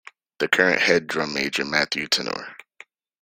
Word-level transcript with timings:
The 0.39 0.47
current 0.47 0.81
head 0.81 1.05
drum 1.05 1.35
major, 1.35 1.63
Matthew 1.63 2.07
Tenore. 2.07 2.55